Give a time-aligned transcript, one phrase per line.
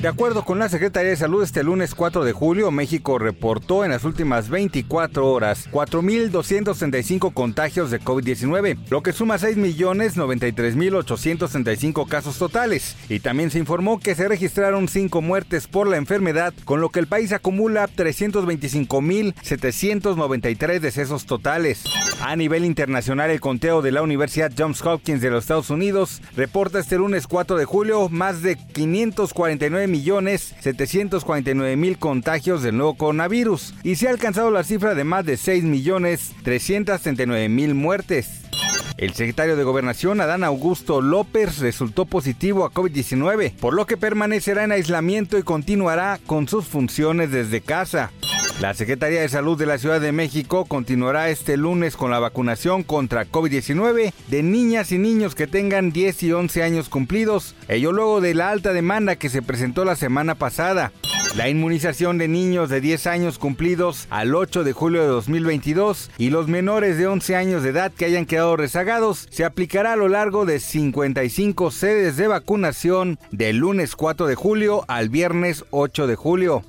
[0.00, 3.90] De acuerdo con la Secretaría de Salud, este lunes 4 de julio, México reportó en
[3.90, 12.94] las últimas 24 horas 4.235 contagios de COVID-19, lo que suma 6.093.865 casos totales.
[13.08, 17.00] Y también se informó que se registraron 5 muertes por la enfermedad, con lo que
[17.00, 21.82] el país acumula 325.793 decesos totales.
[22.20, 26.78] A nivel internacional, el conteo de la Universidad Johns Hopkins de los Estados Unidos reporta
[26.78, 33.74] este lunes 4 de julio más de 549 millones 749 mil contagios del nuevo coronavirus
[33.82, 38.42] y se ha alcanzado la cifra de más de 6 millones 339 mil muertes.
[38.98, 44.64] El secretario de Gobernación, Adán Augusto López, resultó positivo a COVID-19, por lo que permanecerá
[44.64, 48.10] en aislamiento y continuará con sus funciones desde casa.
[48.60, 52.82] La Secretaría de Salud de la Ciudad de México continuará este lunes con la vacunación
[52.82, 58.20] contra COVID-19 de niñas y niños que tengan 10 y 11 años cumplidos, ello luego
[58.20, 60.90] de la alta demanda que se presentó la semana pasada.
[61.36, 66.30] La inmunización de niños de 10 años cumplidos al 8 de julio de 2022 y
[66.30, 70.08] los menores de 11 años de edad que hayan quedado rezagados se aplicará a lo
[70.08, 76.16] largo de 55 sedes de vacunación del lunes 4 de julio al viernes 8 de
[76.16, 76.64] julio.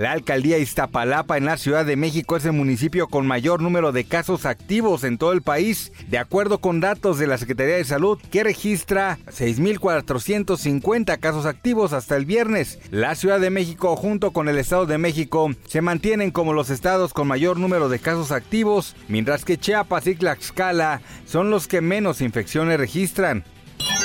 [0.00, 4.04] La alcaldía Iztapalapa en la Ciudad de México es el municipio con mayor número de
[4.04, 8.18] casos activos en todo el país, de acuerdo con datos de la Secretaría de Salud,
[8.30, 12.78] que registra 6.450 casos activos hasta el viernes.
[12.90, 17.12] La Ciudad de México junto con el Estado de México se mantienen como los estados
[17.12, 22.22] con mayor número de casos activos, mientras que Chiapas y Tlaxcala son los que menos
[22.22, 23.44] infecciones registran.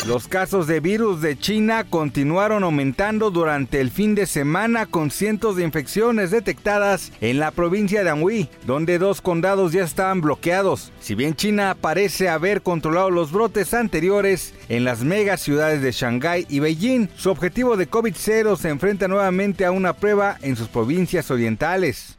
[0.06, 5.56] Los casos de virus de China continuaron aumentando durante el fin de semana con cientos
[5.56, 10.92] de infecciones detectadas en la provincia de Anhui, donde dos condados ya estaban bloqueados.
[11.00, 16.46] Si bien China parece haber controlado los brotes anteriores en las mega ciudades de Shanghái
[16.50, 21.32] y Beijing, su objetivo de COVID-0 se enfrenta nuevamente a una prueba en sus provincias
[21.32, 22.16] orientales.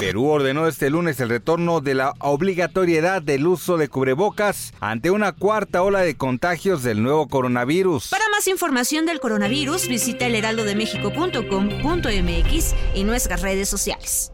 [0.00, 5.32] Perú ordenó este lunes el retorno de la obligatoriedad del uso de cubrebocas ante una
[5.32, 8.08] cuarta ola de contagios del nuevo coronavirus.
[8.08, 14.32] Para más información del coronavirus, visita elheraldodemexico.com.mx y nuestras redes sociales.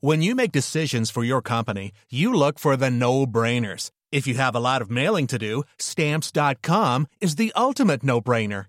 [0.00, 3.90] When you make decisions for your company, you look for the no-brainers.
[4.10, 8.68] If you have a lot of mailing to do, stamps.com is the ultimate no-brainer.